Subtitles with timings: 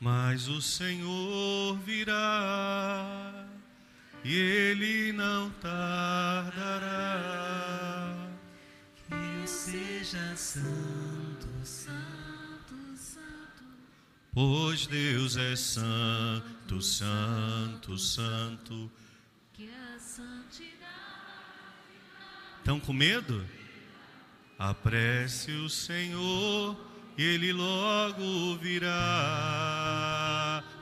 [0.00, 3.48] Mas o Senhor virá
[4.24, 6.94] e ele não tardará.
[8.94, 13.64] Que eu seja santo, santo, santo.
[14.32, 18.90] Pois Deus é santo, santo, santo.
[19.52, 20.78] Que a santidade.
[22.58, 23.44] Estão com medo?
[24.58, 26.76] Apresse o Senhor
[27.16, 29.67] e Ele logo virá.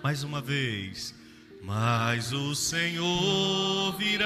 [0.07, 1.13] Mais uma vez.
[1.65, 4.23] Mas o Senhor virá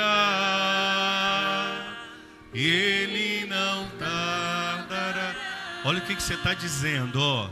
[2.53, 5.35] e Ele não tardará.
[5.83, 7.49] Olha o que, que você está dizendo, ó.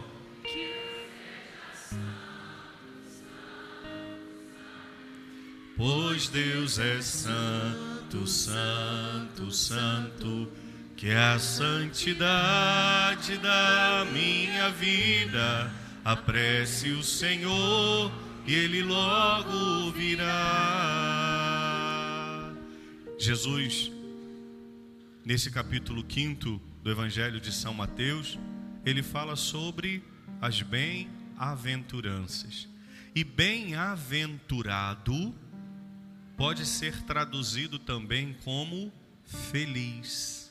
[5.75, 10.53] Pois Deus é santo, santo, santo,
[10.99, 18.11] que a santidade da minha vida apresse o Senhor
[18.47, 20.25] e Ele logo virá.
[23.19, 23.93] Jesus,
[25.23, 28.39] nesse capítulo 5 do Evangelho de São Mateus,
[28.87, 30.03] ele fala sobre
[30.41, 32.67] as bem-aventuranças.
[33.15, 35.35] E bem-aventurado
[36.39, 38.91] pode ser traduzido também como
[39.27, 40.51] feliz.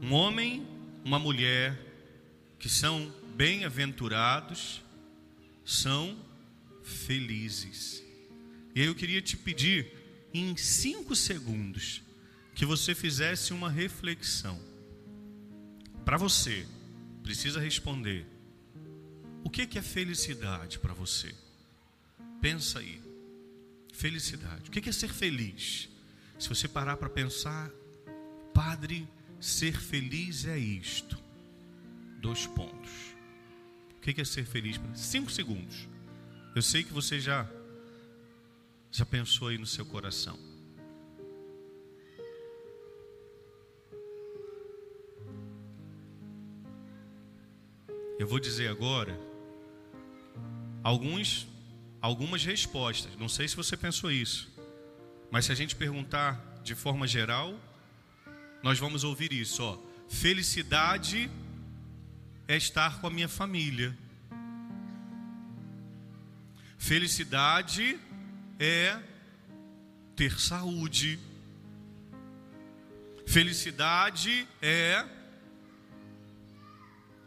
[0.00, 0.64] Um homem,
[1.04, 1.76] uma mulher
[2.60, 4.82] que são bem-aventurados
[5.62, 6.18] são
[6.82, 8.02] felizes.
[8.74, 9.92] E aí eu queria te pedir,
[10.32, 12.02] em cinco segundos,
[12.54, 14.58] que você fizesse uma reflexão.
[16.04, 16.66] Para você,
[17.22, 18.26] precisa responder.
[19.44, 21.34] O que que é felicidade para você?
[22.40, 23.02] Pensa aí.
[23.92, 24.68] Felicidade.
[24.68, 25.90] O que é ser feliz?
[26.38, 27.70] Se você parar para pensar,
[28.54, 29.06] Padre,
[29.40, 31.18] ser feliz é isto.
[32.20, 33.15] Dois pontos.
[34.14, 34.80] Que é ser feliz?
[34.94, 35.88] Cinco segundos.
[36.54, 37.44] Eu sei que você já
[38.88, 40.38] já pensou aí no seu coração.
[48.16, 49.18] Eu vou dizer agora
[50.84, 51.48] alguns
[52.00, 53.14] algumas respostas.
[53.16, 54.48] Não sei se você pensou isso,
[55.32, 57.58] mas se a gente perguntar de forma geral,
[58.62, 59.78] nós vamos ouvir isso, ó.
[60.08, 61.28] Felicidade
[62.48, 63.96] é estar com a minha família.
[66.78, 67.98] Felicidade
[68.58, 68.98] é
[70.14, 71.18] ter saúde.
[73.26, 75.04] Felicidade é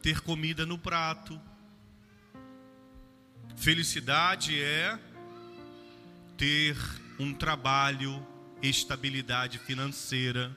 [0.01, 1.39] ter comida no prato.
[3.57, 4.97] Felicidade é
[6.37, 6.77] ter
[7.19, 8.25] um trabalho,
[8.61, 10.55] estabilidade financeira.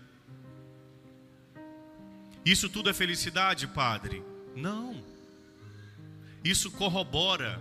[2.45, 4.32] Isso tudo é felicidade, Padre?
[4.55, 5.03] Não.
[6.45, 7.61] Isso corrobora.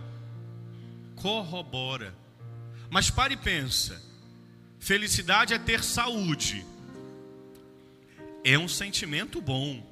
[1.16, 2.14] Corrobora.
[2.90, 4.02] Mas pare e pensa.
[4.78, 6.66] Felicidade é ter saúde.
[8.44, 9.88] É um sentimento bom.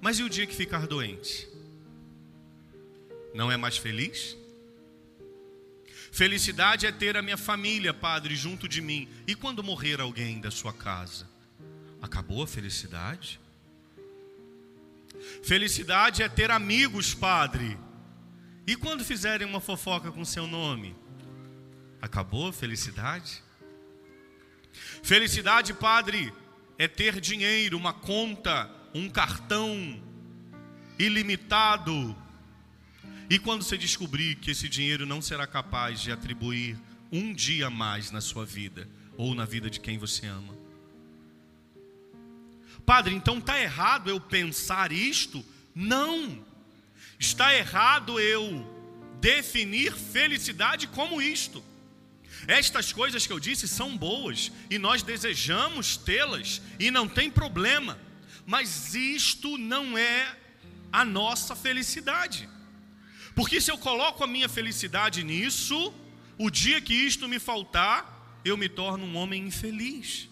[0.00, 1.46] Mas e o dia que ficar doente?
[3.34, 4.36] Não é mais feliz?
[6.10, 9.08] Felicidade é ter a minha família, Padre, junto de mim.
[9.26, 11.28] E quando morrer alguém da sua casa?
[12.02, 13.38] Acabou a felicidade?
[15.42, 17.78] Felicidade é ter amigos, Padre.
[18.66, 20.96] E quando fizerem uma fofoca com seu nome?
[22.00, 23.42] Acabou a felicidade?
[25.02, 26.32] Felicidade, Padre,
[26.78, 30.02] é ter dinheiro, uma conta, um cartão
[30.98, 32.16] ilimitado
[33.30, 36.76] e quando você descobrir que esse dinheiro não será capaz de atribuir
[37.12, 40.52] um dia mais na sua vida ou na vida de quem você ama.
[42.80, 45.44] Padre, então está errado eu pensar isto?
[45.74, 46.44] Não.
[47.18, 48.66] Está errado eu
[49.20, 51.62] definir felicidade como isto.
[52.46, 57.98] Estas coisas que eu disse são boas e nós desejamos tê-las e não tem problema,
[58.46, 60.36] mas isto não é
[60.90, 62.48] a nossa felicidade.
[63.34, 65.92] Porque se eu coloco a minha felicidade nisso,
[66.38, 70.29] o dia que isto me faltar, eu me torno um homem infeliz.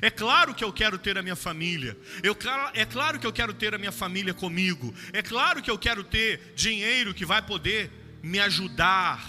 [0.00, 1.96] É claro que eu quero ter a minha família.
[2.22, 2.36] Eu,
[2.74, 4.94] é claro que eu quero ter a minha família comigo.
[5.12, 7.90] É claro que eu quero ter dinheiro que vai poder
[8.22, 9.20] me ajudar.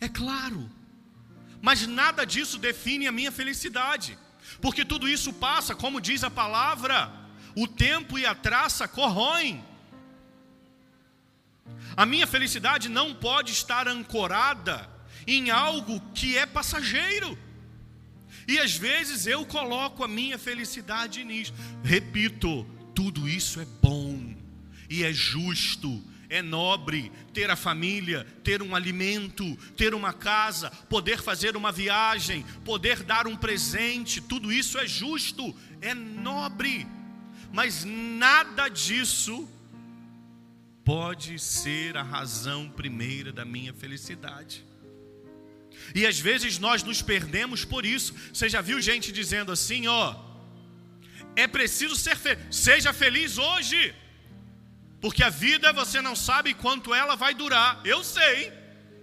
[0.00, 0.70] É claro.
[1.60, 4.18] Mas nada disso define a minha felicidade.
[4.60, 7.12] Porque tudo isso passa, como diz a palavra,
[7.54, 9.64] o tempo e a traça corroem.
[11.96, 14.88] A minha felicidade não pode estar ancorada
[15.26, 17.36] em algo que é passageiro.
[18.48, 21.52] E às vezes eu coloco a minha felicidade nisso.
[21.82, 22.64] Repito,
[22.94, 24.34] tudo isso é bom,
[24.88, 31.20] e é justo, é nobre ter a família, ter um alimento, ter uma casa, poder
[31.20, 36.86] fazer uma viagem, poder dar um presente, tudo isso é justo, é nobre,
[37.52, 39.48] mas nada disso
[40.84, 44.64] pode ser a razão primeira da minha felicidade.
[45.94, 48.14] E às vezes nós nos perdemos por isso.
[48.32, 50.16] Você já viu gente dizendo assim, ó,
[51.34, 53.94] é preciso ser feliz, seja feliz hoje.
[55.00, 57.80] Porque a vida você não sabe quanto ela vai durar.
[57.84, 58.52] Eu sei.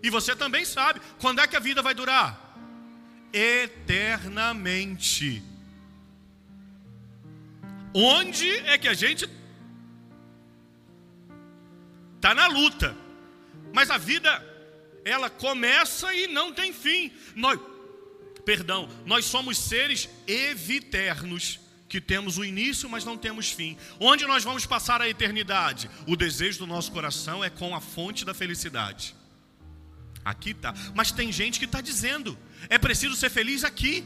[0.02, 1.00] E você também sabe.
[1.20, 2.58] Quando é que a vida vai durar?
[3.32, 5.44] Eternamente.
[7.94, 9.30] Onde é que a gente
[12.16, 12.96] está na luta?
[13.72, 14.44] Mas a vida,
[15.06, 17.12] ela começa e não tem fim.
[17.36, 17.60] Nós,
[18.46, 23.78] perdão, nós somos seres eviternos que temos o início, mas não temos fim.
[24.00, 25.90] Onde nós vamos passar a eternidade?
[26.08, 29.16] O desejo do nosso coração é com a fonte da felicidade.
[30.26, 30.74] Aqui tá.
[30.96, 32.38] Mas tem gente que está dizendo:
[32.70, 34.04] é preciso ser feliz aqui,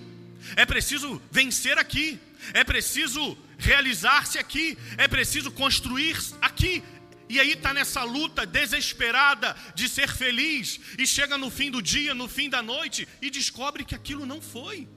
[0.55, 2.19] é preciso vencer aqui,
[2.53, 6.83] é preciso realizar-se aqui, é preciso construir aqui.
[7.29, 12.13] E aí está nessa luta desesperada de ser feliz, e chega no fim do dia,
[12.13, 14.87] no fim da noite, e descobre que aquilo não foi.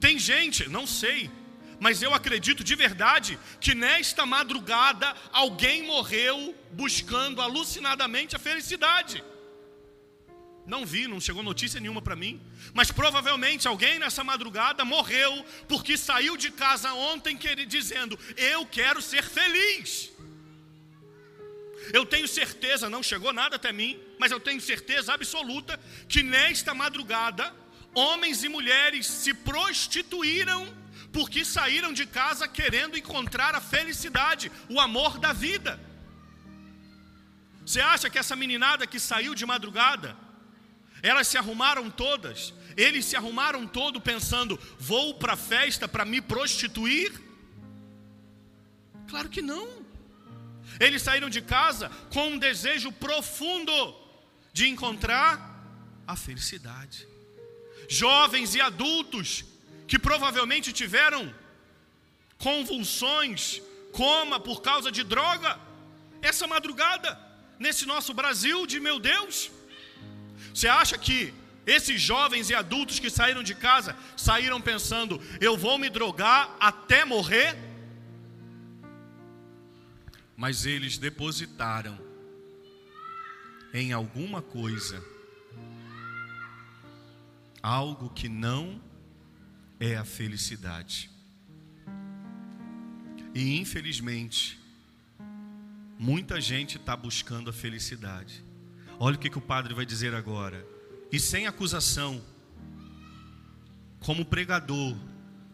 [0.00, 1.30] Tem gente, não sei,
[1.78, 9.22] mas eu acredito de verdade que nesta madrugada alguém morreu buscando alucinadamente a felicidade.
[10.64, 12.40] Não vi, não chegou notícia nenhuma para mim,
[12.72, 17.36] mas provavelmente alguém nessa madrugada morreu porque saiu de casa ontem
[17.66, 20.10] dizendo: Eu quero ser feliz.
[21.92, 26.72] Eu tenho certeza, não chegou nada até mim, mas eu tenho certeza absoluta que nesta
[26.72, 27.52] madrugada
[27.92, 30.66] homens e mulheres se prostituíram
[31.12, 35.78] porque saíram de casa querendo encontrar a felicidade, o amor da vida.
[37.66, 40.16] Você acha que essa meninada que saiu de madrugada,
[41.02, 46.20] elas se arrumaram todas, eles se arrumaram todo pensando, vou para a festa para me
[46.20, 47.12] prostituir?
[49.08, 49.82] Claro que não.
[50.80, 53.72] Eles saíram de casa com um desejo profundo
[54.52, 55.50] de encontrar
[56.06, 57.12] a felicidade
[57.88, 59.44] jovens e adultos
[59.86, 61.22] que provavelmente tiveram
[62.38, 63.60] convulsões,
[63.92, 65.60] coma por causa de droga,
[66.22, 67.18] essa madrugada,
[67.58, 69.50] nesse nosso Brasil de meu Deus.
[70.52, 71.32] Você acha que
[71.66, 77.04] esses jovens e adultos que saíram de casa saíram pensando, eu vou me drogar até
[77.04, 77.56] morrer?
[80.36, 81.98] Mas eles depositaram
[83.72, 85.02] em alguma coisa
[87.62, 88.82] algo que não
[89.78, 91.08] é a felicidade.
[93.34, 94.60] E infelizmente,
[95.98, 98.44] muita gente está buscando a felicidade.
[99.04, 100.64] Olha o que, que o padre vai dizer agora.
[101.10, 102.22] E sem acusação,
[103.98, 104.96] como pregador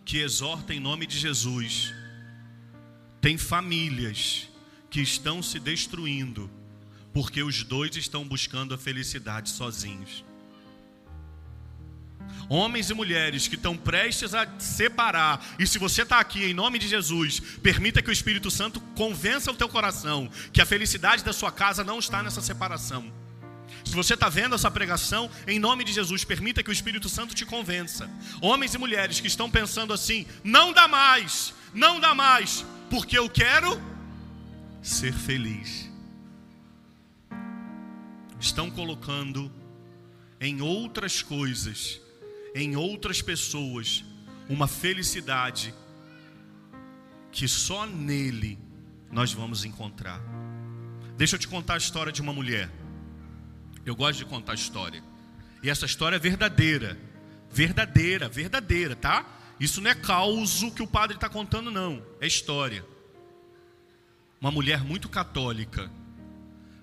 [0.05, 1.95] que exorta em nome de Jesus,
[3.23, 4.51] tem famílias
[4.91, 6.51] que estão se destruindo
[7.11, 10.23] porque os dois estão buscando a felicidade sozinhos
[12.51, 16.79] homens e mulheres que estão prestes a separar, e se você está aqui em nome
[16.79, 21.33] de Jesus, permita que o Espírito Santo convença o teu coração que a felicidade da
[21.33, 23.18] sua casa não está nessa separação.
[23.85, 27.35] Se você está vendo essa pregação, em nome de Jesus, permita que o Espírito Santo
[27.35, 28.11] te convença.
[28.41, 33.29] Homens e mulheres que estão pensando assim: não dá mais, não dá mais, porque eu
[33.29, 33.81] quero
[34.83, 35.89] ser feliz.
[38.41, 39.51] Estão colocando
[40.41, 42.01] em outras coisas
[42.55, 44.05] em outras pessoas
[44.49, 45.75] uma felicidade
[47.31, 48.59] que só nele
[49.11, 50.21] nós vamos encontrar.
[51.17, 52.71] Deixa eu te contar a história de uma mulher.
[53.89, 55.03] Eu gosto de contar história.
[55.63, 56.99] E essa história é verdadeira.
[57.51, 59.25] Verdadeira, verdadeira, tá?
[59.59, 62.05] Isso não é causo que o padre está contando, não.
[62.21, 62.85] É história.
[64.39, 65.91] Uma mulher muito católica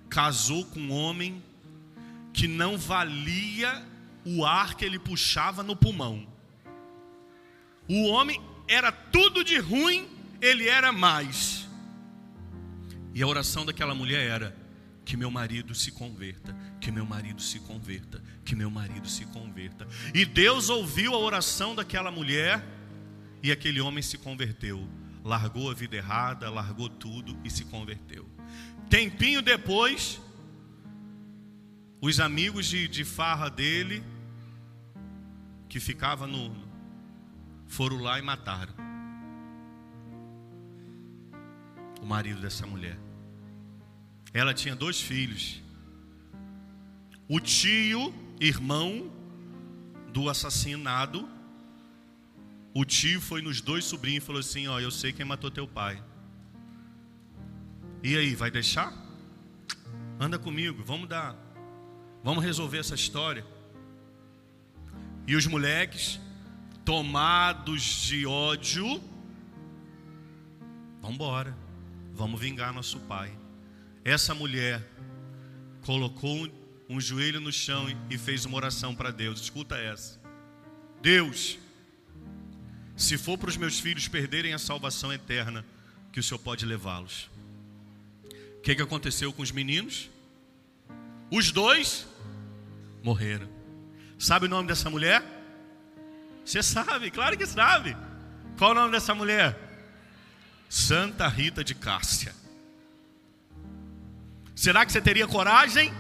[0.09, 1.43] casou com um homem
[2.33, 3.85] que não valia
[4.25, 6.27] o ar que ele puxava no pulmão.
[7.88, 10.07] O homem era tudo de ruim,
[10.41, 11.67] ele era mais.
[13.13, 14.64] E a oração daquela mulher era:
[15.05, 19.88] que meu marido se converta, que meu marido se converta, que meu marido se converta.
[20.13, 22.65] E Deus ouviu a oração daquela mulher
[23.43, 24.89] e aquele homem se converteu.
[25.24, 28.27] Largou a vida errada, largou tudo e se converteu.
[28.89, 30.19] Tempinho depois,
[32.01, 34.03] os amigos de, de farra dele
[35.69, 36.55] que ficava no.
[37.67, 38.74] foram lá e mataram
[42.01, 43.04] o marido dessa mulher.
[44.36, 45.62] Ela tinha dois filhos.
[47.25, 49.10] O tio, irmão
[50.12, 51.30] do assassinado,
[52.74, 55.65] o tio foi nos dois sobrinhos e falou assim: Ó, eu sei quem matou teu
[55.65, 56.04] pai.
[58.04, 58.94] E aí, vai deixar?
[60.20, 61.34] Anda comigo, vamos dar.
[62.22, 63.46] Vamos resolver essa história.
[65.25, 66.20] E os moleques,
[66.84, 69.01] tomados de ódio,
[71.01, 71.58] vamos embora.
[72.13, 73.45] Vamos vingar nosso pai.
[74.05, 74.88] Essa mulher
[75.81, 76.47] colocou
[76.88, 79.41] um joelho no chão e fez uma oração para Deus.
[79.41, 80.19] Escuta essa.
[81.01, 81.57] Deus,
[82.95, 85.65] se for para os meus filhos perderem a salvação eterna,
[86.12, 87.31] que o Senhor pode levá-los.
[88.57, 90.07] O que, que aconteceu com os meninos?
[91.31, 92.07] Os dois
[93.01, 93.50] morreram.
[94.19, 95.24] Sabe o nome dessa mulher?
[96.45, 97.97] Você sabe, claro que sabe.
[98.55, 99.57] Qual o nome dessa mulher?
[100.69, 102.45] Santa Rita de Cássia.
[104.55, 105.93] Será que você teria coragem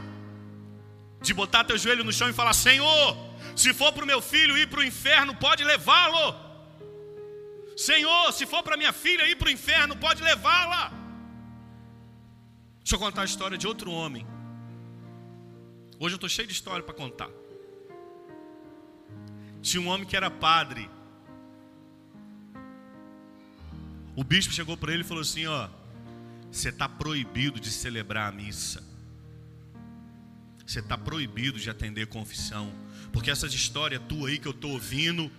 [1.21, 3.17] de botar teu joelho no chão e falar: Senhor,
[3.55, 6.45] se for para o meu filho ir para o inferno, pode levá-lo.
[7.75, 10.93] Senhor, se for para minha filha ir para o inferno, pode levá-la.
[12.79, 14.25] Deixa eu contar a história de outro homem.
[15.99, 17.29] Hoje eu estou cheio de história para contar.
[19.61, 20.89] Tinha um homem que era padre.
[24.15, 25.67] O bispo chegou para ele e falou assim: Ó,
[26.55, 28.81] você está proibido de celebrar a missa.
[30.65, 32.73] Você está proibido de atender confissão.
[33.11, 35.29] Porque essas histórias tuas aí que eu estou ouvindo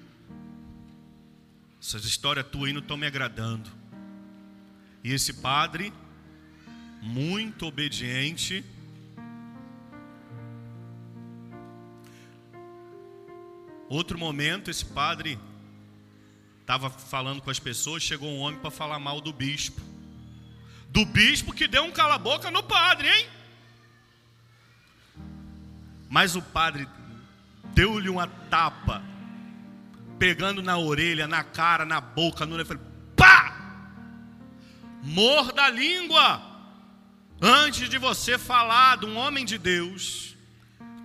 [1.81, 3.71] essas histórias tuas aí não estão me agradando.
[5.03, 5.93] E esse padre,
[7.01, 8.65] muito obediente,
[13.89, 15.39] outro momento, esse padre
[16.61, 19.96] estava falando com as pessoas, chegou um homem para falar mal do bispo.
[20.97, 23.27] Do bispo que deu um cala-boca no padre, hein?
[26.09, 26.89] Mas o padre
[27.75, 29.05] deu-lhe uma tapa
[30.19, 32.83] pegando na orelha, na cara, na boca, no falei,
[33.15, 33.55] pá!
[35.03, 36.41] Morda a língua
[37.43, 40.35] antes de você falar de um homem de Deus.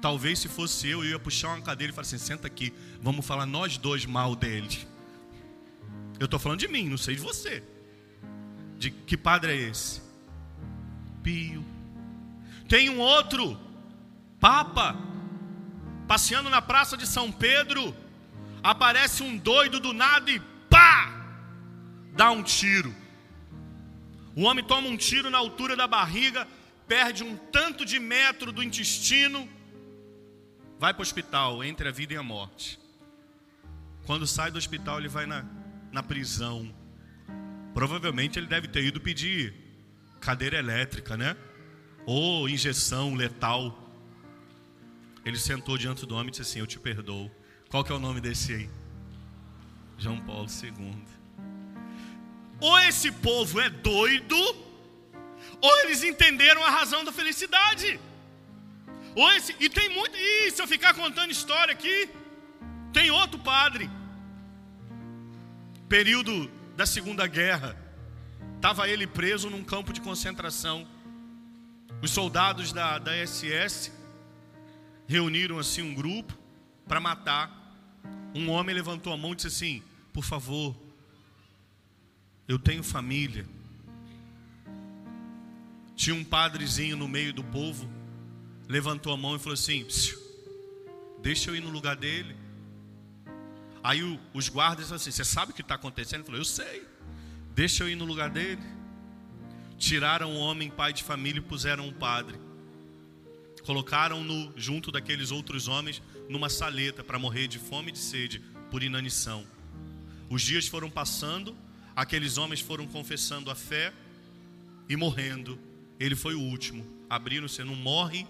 [0.01, 3.27] Talvez se fosse eu, eu ia puxar uma cadeira e falar assim: senta aqui, vamos
[3.27, 4.87] falar nós dois mal dele.
[6.17, 7.61] Eu estou falando de mim, não sei de você.
[8.81, 10.01] De que padre é esse?
[11.21, 11.63] Pio.
[12.67, 13.55] Tem um outro,
[14.39, 14.95] Papa,
[16.07, 17.95] passeando na praça de São Pedro
[18.63, 21.13] aparece um doido do nada e pá!
[22.13, 22.91] Dá um tiro.
[24.35, 26.47] O homem toma um tiro na altura da barriga,
[26.87, 29.47] perde um tanto de metro do intestino,
[30.79, 32.79] vai para o hospital, entre a vida e a morte.
[34.07, 35.45] Quando sai do hospital, ele vai na,
[35.91, 36.80] na prisão.
[37.73, 39.53] Provavelmente ele deve ter ido pedir
[40.19, 41.35] cadeira elétrica, né?
[42.05, 43.77] Ou injeção letal.
[45.23, 47.31] Ele sentou diante do homem e disse assim: Eu te perdoo.
[47.69, 48.69] Qual que é o nome desse aí?
[49.97, 51.03] João Paulo II.
[52.59, 57.99] Ou esse povo é doido, ou eles entenderam a razão da felicidade.
[59.15, 60.15] Ou esse, e tem muito.
[60.15, 62.09] E se eu ficar contando história aqui,
[62.93, 63.89] tem outro padre.
[65.87, 66.49] Período
[66.81, 67.77] da Segunda Guerra.
[68.55, 70.87] Estava ele preso num campo de concentração.
[72.01, 73.91] Os soldados da, da SS
[75.07, 76.35] reuniram assim um grupo
[76.87, 77.55] para matar
[78.33, 80.75] um homem levantou a mão e disse assim: Por favor,
[82.47, 83.45] eu tenho família.
[85.95, 87.87] Tinha um padrezinho no meio do povo,
[88.67, 89.85] levantou a mão e falou assim:
[91.21, 92.35] Deixa eu ir no lugar dele.
[93.83, 96.19] Aí o, os guardas assim: Você sabe o que está acontecendo?
[96.19, 96.87] Ele falou: Eu sei.
[97.53, 98.61] Deixa eu ir no lugar dele.
[99.77, 102.39] Tiraram o homem, pai de família, e puseram um padre.
[103.65, 108.83] Colocaram-no junto daqueles outros homens numa saleta para morrer de fome e de sede por
[108.83, 109.45] inanição.
[110.29, 111.55] Os dias foram passando,
[111.95, 113.93] aqueles homens foram confessando a fé
[114.87, 115.59] e morrendo.
[115.99, 116.85] Ele foi o último.
[117.09, 118.25] Abriram-se, não morre,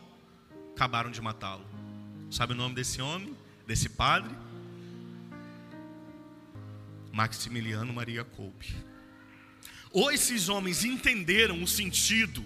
[0.76, 1.66] acabaram de matá-lo.
[2.30, 3.36] Sabe o nome desse homem,
[3.68, 4.34] desse padre?
[7.12, 8.76] Maximiliano Maria Coupe.
[9.92, 12.44] Ou esses homens entenderam o sentido,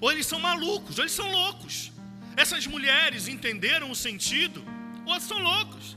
[0.00, 1.92] ou eles são malucos, ou eles são loucos.
[2.36, 4.64] Essas mulheres entenderam o sentido,
[5.04, 5.96] outros são loucos.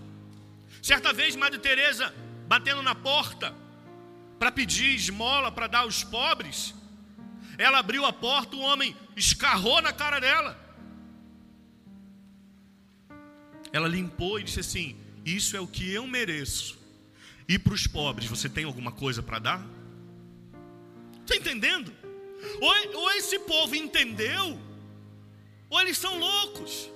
[0.81, 2.13] Certa vez, Madre Teresa
[2.47, 3.55] batendo na porta
[4.37, 6.75] para pedir esmola para dar aos pobres,
[7.57, 10.59] ela abriu a porta, o homem escarrou na cara dela.
[13.71, 16.82] Ela limpou e disse assim: Isso é o que eu mereço.
[17.47, 19.65] E para os pobres, você tem alguma coisa para dar?
[21.21, 21.93] Está entendendo?
[22.59, 24.59] Ou, ou esse povo entendeu,
[25.69, 26.89] ou eles são loucos.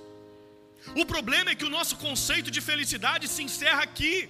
[0.94, 4.28] O problema é que o nosso conceito de felicidade se encerra aqui.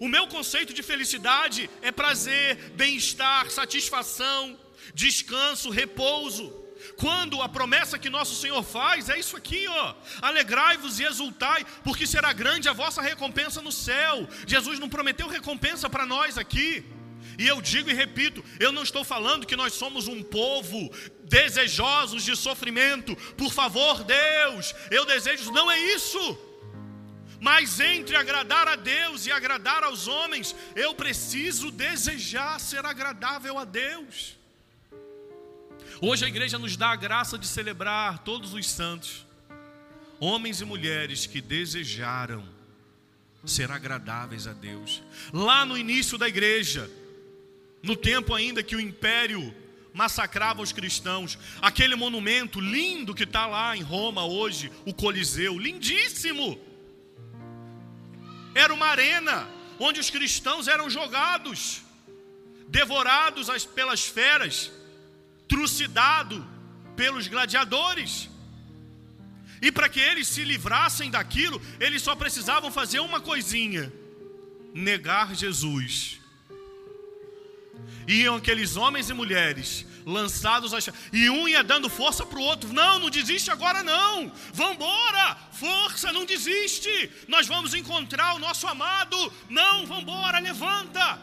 [0.00, 4.58] O meu conceito de felicidade é prazer, bem-estar, satisfação,
[4.94, 6.52] descanso, repouso.
[6.96, 12.06] Quando a promessa que nosso Senhor faz é isso aqui, ó: alegrai-vos e exultai, porque
[12.06, 14.28] será grande a vossa recompensa no céu.
[14.46, 16.84] Jesus não prometeu recompensa para nós aqui.
[17.38, 20.90] E eu digo e repito, eu não estou falando que nós somos um povo
[21.24, 23.14] desejosos de sofrimento.
[23.36, 26.38] Por favor, Deus, eu desejo, não é isso.
[27.40, 33.64] Mas entre agradar a Deus e agradar aos homens, eu preciso desejar ser agradável a
[33.64, 34.37] Deus.
[36.00, 39.26] Hoje a igreja nos dá a graça de celebrar todos os santos,
[40.20, 42.48] homens e mulheres que desejaram
[43.44, 45.02] ser agradáveis a Deus.
[45.32, 46.88] Lá no início da igreja,
[47.82, 49.52] no tempo ainda que o império
[49.92, 56.60] massacrava os cristãos, aquele monumento lindo que está lá em Roma hoje, o Coliseu, lindíssimo.
[58.54, 59.48] Era uma arena
[59.80, 61.82] onde os cristãos eram jogados,
[62.68, 64.70] devorados pelas feras,
[65.48, 66.42] trucidados
[66.96, 68.28] pelos gladiadores.
[69.60, 73.92] E para que eles se livrassem daquilo, eles só precisavam fazer uma coisinha:
[74.72, 76.20] negar Jesus
[78.06, 80.72] iam aqueles homens e mulheres lançados
[81.12, 82.72] e um ia dando força para o outro.
[82.72, 84.32] Não, não desiste agora não.
[84.52, 87.10] Vambora, força, não desiste.
[87.28, 89.32] Nós vamos encontrar o nosso amado.
[89.50, 91.20] Não, vambora, levanta.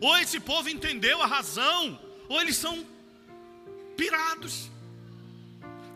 [0.00, 2.86] Ou esse povo entendeu a razão, ou eles são
[3.96, 4.70] pirados.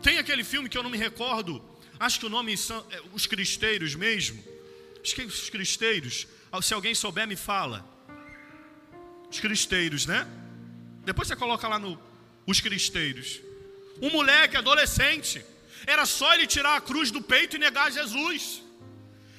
[0.01, 1.63] Tem aquele filme que eu não me recordo.
[1.99, 4.43] Acho que o nome são é, os cristeiros mesmo.
[5.01, 6.27] Acho que é os cristeiros.
[6.61, 7.93] Se alguém souber, me fala
[9.29, 10.27] os cristeiros, né?
[11.03, 11.99] Depois você coloca lá no
[12.45, 13.39] os cristeiros.
[14.01, 15.43] Um moleque adolescente,
[15.87, 18.61] era só ele tirar a cruz do peito e negar Jesus.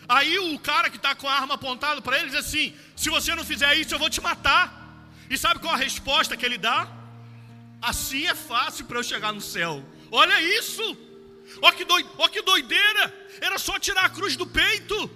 [0.08, 3.34] Aí o cara que está com a arma apontada para ele diz assim: se você
[3.34, 4.83] não fizer isso, eu vou te matar.
[5.30, 6.88] E sabe qual a resposta que ele dá?
[7.80, 9.84] Assim é fácil para eu chegar no céu.
[10.10, 10.96] Olha isso!
[11.60, 13.14] Olha que, doi, olha que doideira!
[13.40, 15.10] Era só tirar a cruz do peito.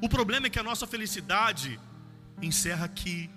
[0.00, 1.78] O problema é que a nossa felicidade
[2.40, 3.30] encerra aqui.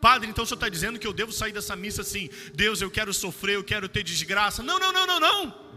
[0.00, 2.90] Padre, então o senhor está dizendo que eu devo sair dessa missa assim, Deus, eu
[2.90, 4.62] quero sofrer, eu quero ter desgraça.
[4.62, 5.68] Não, não, não, não, não.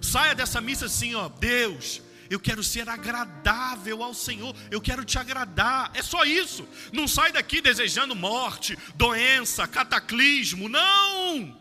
[0.00, 5.18] Saia dessa missa assim, ó, Deus, eu quero ser agradável ao Senhor, eu quero te
[5.18, 5.90] agradar.
[5.94, 6.66] É só isso.
[6.92, 10.68] Não sai daqui desejando morte, doença, cataclismo.
[10.68, 11.60] Não!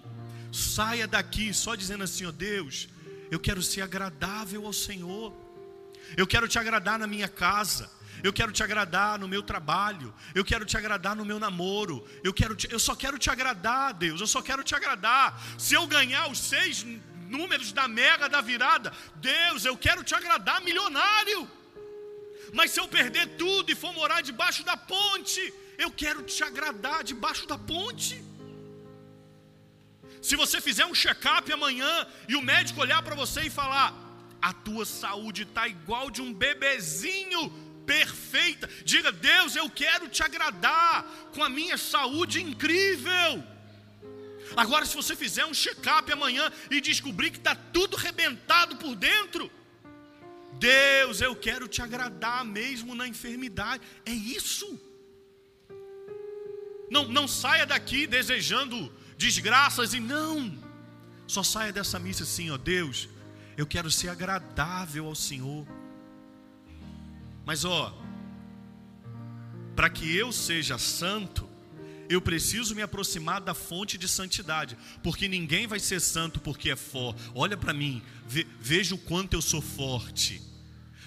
[0.51, 2.87] Saia daqui só dizendo assim, ó Deus,
[3.29, 5.33] eu quero ser agradável ao Senhor.
[6.15, 7.89] Eu quero te agradar na minha casa
[8.23, 12.33] eu quero te agradar no meu trabalho, eu quero te agradar no meu namoro, eu,
[12.33, 15.39] quero te, eu só quero te agradar, Deus, eu só quero te agradar.
[15.59, 16.83] Se eu ganhar os seis
[17.29, 21.49] números da mega da virada, Deus, eu quero te agradar, milionário.
[22.53, 27.03] Mas se eu perder tudo e for morar debaixo da ponte, eu quero te agradar
[27.03, 28.23] debaixo da ponte.
[30.21, 33.93] Se você fizer um check-up amanhã e o médico olhar para você e falar:
[34.41, 37.49] a tua saúde está igual de um bebezinho,
[37.85, 38.69] perfeita.
[38.83, 43.43] Diga, Deus, eu quero te agradar com a minha saúde incrível.
[44.55, 49.51] Agora, se você fizer um check-up amanhã e descobrir que está tudo rebentado por dentro,
[50.59, 53.83] Deus, eu quero te agradar mesmo na enfermidade.
[54.05, 54.79] É isso.
[56.89, 60.57] Não, não saia daqui desejando desgraças e não.
[61.27, 63.09] Só saia dessa missa assim, ó Deus,
[63.57, 65.65] eu quero ser agradável ao Senhor.
[67.45, 67.93] Mas ó,
[69.75, 71.49] para que eu seja santo,
[72.09, 76.75] eu preciso me aproximar da fonte de santidade, porque ninguém vai ser santo porque é
[76.75, 77.21] forte.
[77.33, 80.41] Olha para mim, ve, veja o quanto eu sou forte.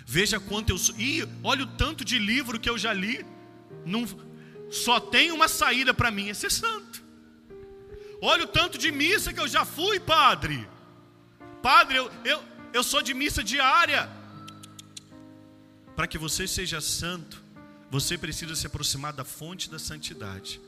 [0.06, 0.98] Veja quanto eu sou.
[0.98, 3.24] Ih, olha o tanto de livro que eu já li.
[3.84, 4.06] Não,
[4.70, 7.02] só tem uma saída para mim, é ser santo.
[8.20, 10.68] Olha o tanto de missa que eu já fui, padre.
[11.62, 14.11] Padre, eu, eu, eu sou de missa diária.
[15.94, 17.42] Para que você seja santo,
[17.90, 20.61] você precisa se aproximar da fonte da santidade.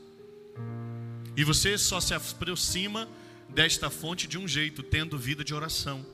[1.35, 3.07] E você só se aproxima
[3.49, 6.05] desta fonte de um jeito, tendo vida de oração.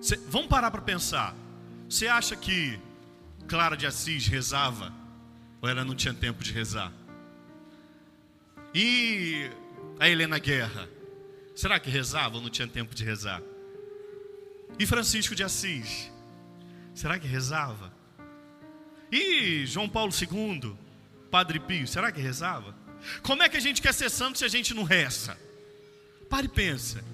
[0.00, 1.34] Cê, vamos parar para pensar.
[1.88, 2.78] Você acha que
[3.48, 4.92] Clara de Assis rezava?
[5.60, 6.92] Ou ela não tinha tempo de rezar?
[8.74, 9.50] E
[9.98, 10.88] a Helena Guerra?
[11.54, 13.42] Será que rezava ou não tinha tempo de rezar?
[14.78, 16.12] E Francisco de Assis?
[16.94, 17.92] Será que rezava?
[19.10, 20.76] E João Paulo II?
[21.30, 22.75] Padre Pio, será que rezava?
[23.22, 25.38] Como é que a gente quer ser santo se a gente não reza?
[26.28, 27.04] Pare e pensa.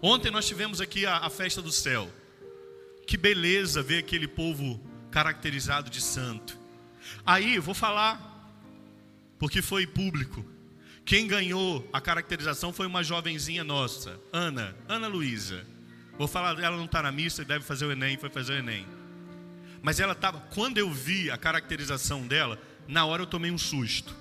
[0.00, 2.10] Ontem nós tivemos aqui a, a festa do céu.
[3.06, 6.58] Que beleza ver aquele povo caracterizado de santo.
[7.24, 8.52] Aí, vou falar,
[9.38, 10.44] porque foi público.
[11.04, 15.66] Quem ganhou a caracterização foi uma jovenzinha nossa, Ana, Ana Luísa.
[16.18, 18.86] Vou falar, ela não está na missa, deve fazer o Enem, foi fazer o Enem.
[19.80, 24.16] Mas ela estava, quando eu vi a caracterização dela, na hora eu tomei um susto.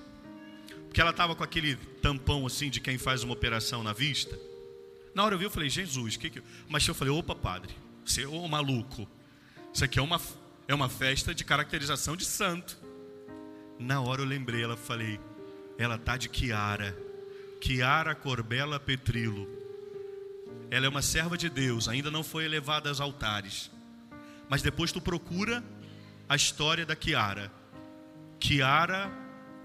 [0.85, 4.37] Porque ela estava com aquele tampão assim de quem faz uma operação na vista.
[5.15, 6.43] Na hora eu vi, eu falei, Jesus, que que.
[6.67, 7.73] Mas eu falei, opa, padre,
[8.05, 9.07] você é um maluco.
[9.73, 10.21] Isso aqui é uma,
[10.67, 12.77] é uma festa de caracterização de santo.
[13.79, 15.19] Na hora eu lembrei, ela falei,
[15.77, 16.97] ela tá de Kiara.
[17.61, 19.47] Kiara Corbela Petrilo.
[20.69, 23.71] Ela é uma serva de Deus, ainda não foi elevada aos altares.
[24.49, 25.63] Mas depois tu procura
[26.27, 27.51] a história da Kiara.
[28.39, 29.11] Kiara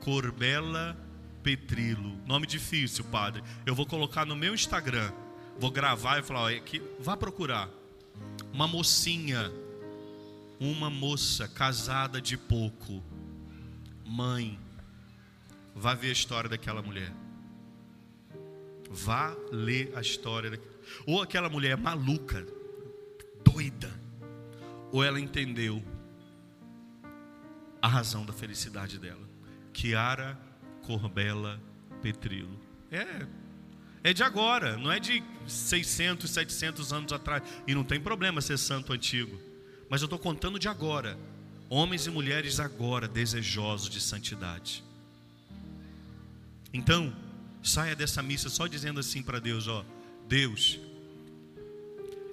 [0.00, 0.96] Corbela
[1.42, 2.16] Petrilo.
[2.26, 3.42] Nome difícil, padre.
[3.66, 5.12] Eu vou colocar no meu Instagram.
[5.58, 6.62] Vou gravar e falar, é
[6.98, 7.68] vá procurar.
[8.52, 9.52] Uma mocinha,
[10.58, 13.02] uma moça casada de pouco,
[14.04, 14.58] mãe,
[15.74, 17.12] Vá ver a história daquela mulher.
[18.90, 20.72] Vá ler a história daquela.
[21.06, 22.46] Ou aquela mulher maluca,
[23.44, 23.90] doida,
[24.90, 25.82] ou ela entendeu
[27.82, 29.28] a razão da felicidade dela.
[29.72, 30.38] Kiara
[30.82, 31.60] Corbela
[32.00, 32.60] Petrilo.
[32.90, 33.26] É,
[34.04, 37.42] é de agora, não é de 600, 700 anos atrás.
[37.66, 39.36] E não tem problema ser santo antigo.
[39.90, 41.18] Mas eu estou contando de agora.
[41.68, 44.84] Homens e mulheres agora desejosos de santidade.
[46.72, 47.14] Então,
[47.62, 49.84] saia dessa missa só dizendo assim para Deus: Ó,
[50.28, 50.78] Deus,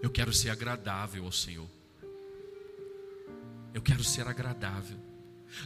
[0.01, 1.67] eu quero ser agradável ao Senhor.
[3.73, 5.08] Eu quero ser agradável.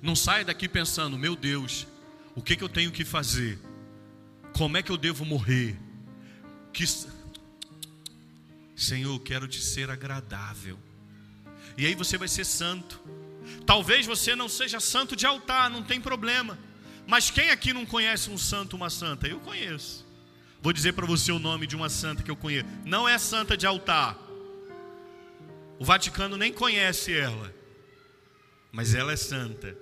[0.01, 1.87] Não saia daqui pensando, meu Deus,
[2.35, 3.59] o que, que eu tenho que fazer?
[4.53, 5.77] Como é que eu devo morrer?
[6.71, 6.85] Que...
[8.75, 10.79] Senhor, eu quero te ser agradável.
[11.77, 12.99] E aí você vai ser santo.
[13.65, 16.57] Talvez você não seja santo de altar, não tem problema.
[17.05, 19.27] Mas quem aqui não conhece um santo, uma santa?
[19.27, 20.05] Eu conheço.
[20.61, 22.65] Vou dizer para você o nome de uma santa que eu conheço.
[22.85, 24.17] Não é santa de altar.
[25.77, 27.53] O Vaticano nem conhece ela.
[28.73, 29.77] Mas ela é santa.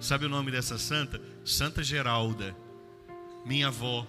[0.00, 1.20] Sabe o nome dessa santa?
[1.44, 2.56] Santa Geralda.
[3.44, 4.06] Minha avó.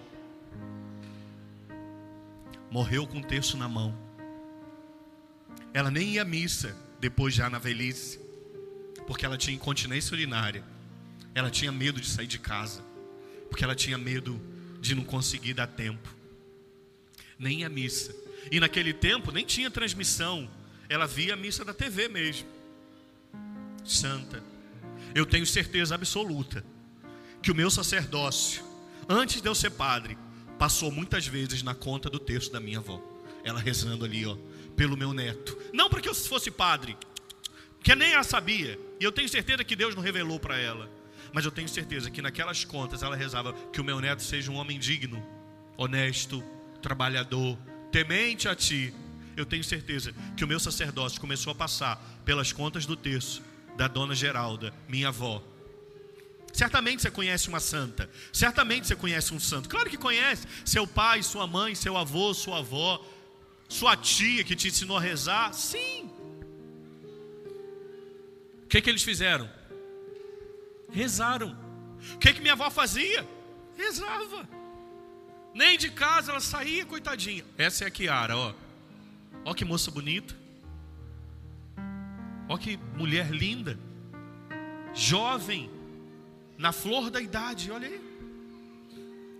[2.70, 3.94] Morreu com um terço na mão.
[5.74, 8.20] Ela nem ia à missa depois já na velhice.
[9.06, 10.64] Porque ela tinha incontinência urinária.
[11.34, 12.82] Ela tinha medo de sair de casa,
[13.48, 14.40] porque ela tinha medo
[14.80, 16.14] de não conseguir dar tempo,
[17.38, 18.14] nem a missa.
[18.50, 20.50] E naquele tempo nem tinha transmissão,
[20.88, 22.57] ela via a missa da TV mesmo.
[23.92, 24.42] Santa,
[25.14, 26.64] eu tenho certeza absoluta
[27.42, 28.62] que o meu sacerdócio,
[29.08, 30.18] antes de eu ser padre,
[30.58, 33.02] passou muitas vezes na conta do texto da minha avó.
[33.44, 34.36] Ela rezando ali, ó,
[34.76, 35.56] pelo meu neto.
[35.72, 36.96] Não porque eu fosse padre,
[37.82, 38.78] que nem ela sabia.
[39.00, 40.90] E eu tenho certeza que Deus não revelou para ela.
[41.32, 44.56] Mas eu tenho certeza que naquelas contas ela rezava que o meu neto seja um
[44.56, 45.24] homem digno,
[45.76, 46.42] honesto,
[46.82, 47.56] trabalhador,
[47.92, 48.92] temente a ti.
[49.36, 53.42] Eu tenho certeza que o meu sacerdócio começou a passar pelas contas do terço
[53.78, 55.40] da dona Geralda, minha avó.
[56.52, 58.10] Certamente você conhece uma santa.
[58.32, 59.68] Certamente você conhece um santo.
[59.68, 60.48] Claro que conhece.
[60.64, 63.00] Seu pai, sua mãe, seu avô, sua avó,
[63.68, 65.54] sua tia que te ensinou a rezar.
[65.54, 66.10] Sim.
[68.64, 69.48] O que, que eles fizeram?
[70.90, 71.56] Rezaram.
[72.14, 73.24] O que, que minha avó fazia?
[73.76, 74.48] Rezava.
[75.54, 77.44] Nem de casa ela saía, coitadinha.
[77.56, 78.52] Essa é a Kiara, ó.
[79.44, 80.34] Ó que moça bonita.
[82.48, 83.78] Ó que mulher linda.
[84.94, 85.70] Jovem.
[86.56, 88.00] Na flor da idade, olha aí.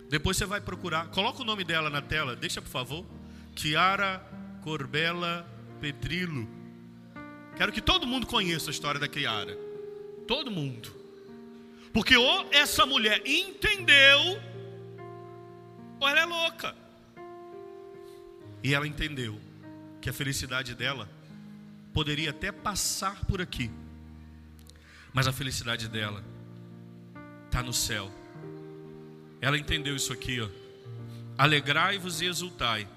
[0.09, 1.07] Depois você vai procurar.
[1.09, 3.05] Coloca o nome dela na tela, deixa por favor.
[3.55, 4.23] Kiara
[4.61, 5.47] Corbela
[5.81, 6.47] Petrilo.
[7.57, 9.57] Quero que todo mundo conheça a história da Kiara.
[10.27, 10.99] Todo mundo.
[11.91, 14.41] Porque ou essa mulher entendeu,
[15.99, 16.75] ou ela é louca.
[18.63, 19.39] E ela entendeu
[19.99, 21.09] que a felicidade dela
[21.93, 23.71] poderia até passar por aqui,
[25.13, 26.23] mas a felicidade dela
[27.45, 28.11] está no céu.
[29.41, 30.49] Ela entendeu isso aqui, ó.
[31.37, 32.87] Alegrai-vos e exultai,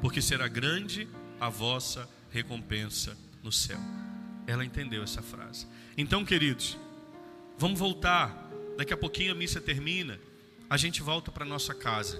[0.00, 1.08] porque será grande
[1.40, 3.78] a vossa recompensa no céu.
[4.46, 5.66] Ela entendeu essa frase.
[5.96, 6.78] Então, queridos,
[7.60, 8.48] Vamos voltar.
[8.78, 10.18] Daqui a pouquinho a missa termina.
[10.70, 12.18] A gente volta para nossa casa.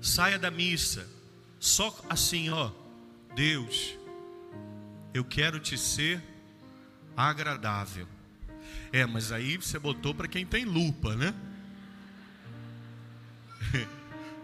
[0.00, 1.08] Saia da missa.
[1.60, 2.72] Só assim, ó.
[3.36, 3.96] Deus,
[5.12, 6.22] eu quero te ser
[7.16, 8.06] agradável.
[8.92, 11.34] É, mas aí você botou para quem tem lupa, né?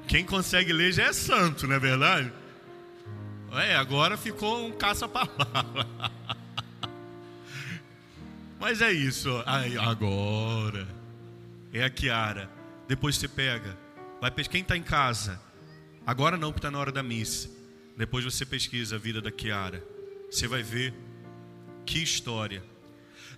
[0.07, 2.31] Quem consegue ler já é santo, não é verdade?
[3.53, 5.87] É, agora ficou um caça-palavra.
[8.61, 9.43] Mas é isso.
[9.47, 10.89] Aí, agora.
[11.73, 12.51] É a Kiara.
[12.89, 13.79] Depois você pega.
[14.21, 14.53] Vai pesquisar.
[14.53, 15.41] Quem está em casa?
[16.07, 17.49] Agora não, porque está na hora da missa.
[17.97, 19.85] Depois você pesquisa a vida da Kiara.
[20.35, 20.93] Você vai ver
[21.87, 22.61] que história.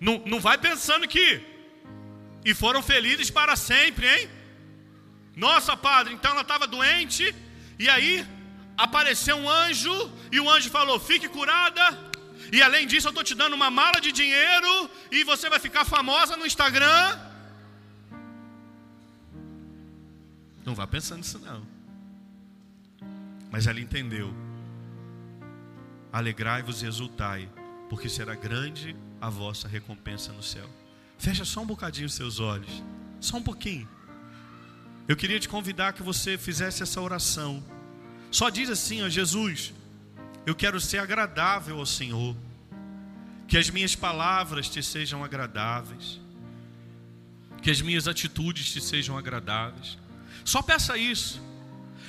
[0.01, 1.43] Não, não vai pensando que.
[2.43, 4.31] E foram felizes para sempre, hein?
[5.37, 7.35] Nossa, padre, então ela estava doente.
[7.79, 8.27] E aí
[8.79, 9.93] apareceu um anjo.
[10.33, 11.85] E o anjo falou: Fique curada.
[12.51, 14.91] E além disso, eu estou te dando uma mala de dinheiro.
[15.11, 17.21] E você vai ficar famosa no Instagram.
[20.65, 21.63] Não vá pensando nisso, não.
[23.51, 24.46] Mas ela entendeu.
[26.13, 27.49] Alegrai-vos e exultai,
[27.89, 30.69] porque será grande a vossa recompensa no céu.
[31.19, 32.83] Fecha só um bocadinho os seus olhos,
[33.21, 33.89] só um pouquinho.
[35.09, 37.63] Eu queria te convidar que você fizesse essa oração.
[38.31, 39.73] Só diz assim, ó, Jesus,
[40.45, 42.37] eu quero ser agradável ao Senhor.
[43.47, 46.21] Que as minhas palavras te sejam agradáveis.
[47.63, 49.97] Que as minhas atitudes te sejam agradáveis.
[50.45, 51.41] Só peça isso.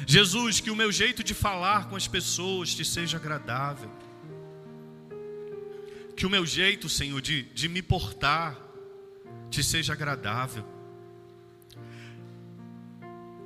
[0.06, 3.90] Jesus, que o meu jeito de falar com as pessoas te seja agradável.
[6.16, 8.58] Que o meu jeito, Senhor, de, de me portar
[9.50, 10.66] te seja agradável.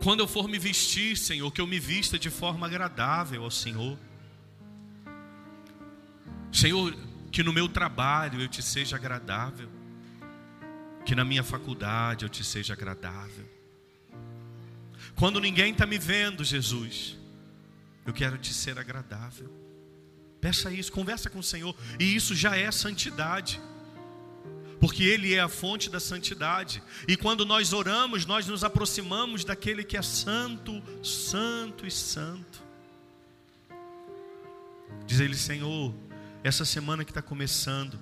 [0.03, 3.97] Quando eu for me vestir, Senhor, que eu me vista de forma agradável ao Senhor.
[6.51, 6.95] Senhor,
[7.31, 9.69] que no meu trabalho eu te seja agradável.
[11.05, 13.60] Que na minha faculdade eu te seja agradável.
[15.15, 17.17] Quando ninguém está me vendo, Jesus,
[18.05, 19.49] eu quero te ser agradável.
[20.39, 23.61] Peça isso, conversa com o Senhor, e isso já é santidade,
[24.79, 29.83] porque Ele é a fonte da santidade, e quando nós oramos, nós nos aproximamos daquele
[29.83, 32.63] que é santo, santo e santo.
[35.05, 35.93] Diz Ele, Senhor,
[36.43, 37.99] essa semana que está começando,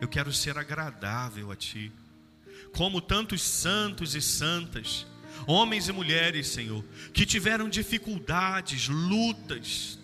[0.00, 1.92] eu quero ser agradável a Ti,
[2.72, 5.06] como tantos santos e santas
[5.46, 9.98] homens e mulheres, Senhor, que tiveram dificuldades, lutas,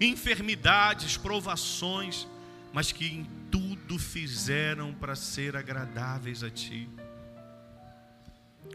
[0.00, 2.26] enfermidades, provações,
[2.72, 6.88] mas que em tudo fizeram para ser agradáveis a Ti.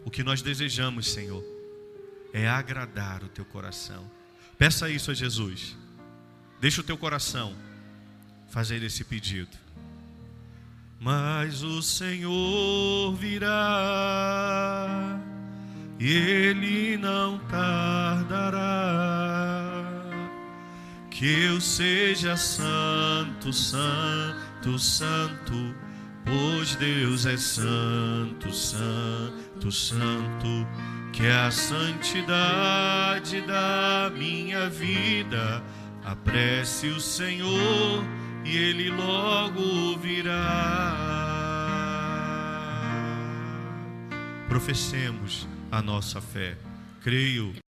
[0.04, 1.44] O que nós desejamos, Senhor,
[2.34, 4.10] é agradar o Teu coração.
[4.58, 5.76] Peça isso a Jesus.
[6.62, 7.56] Deixa o teu coração
[8.48, 9.58] fazer esse pedido.
[11.00, 14.90] Mas o Senhor virá
[16.00, 18.66] e ele não tardará.
[21.10, 25.76] Que eu seja santo, santo, santo,
[26.26, 30.68] pois Deus é santo, santo, santo.
[31.14, 35.64] Que a santidade da minha vida
[36.04, 38.04] apresse o Senhor
[38.44, 40.94] e Ele logo virá.
[44.50, 46.58] Professemos a nossa fé.
[47.02, 47.54] Creio